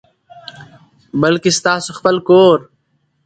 [1.21, 2.57] بلکي ستاسو خپل کور،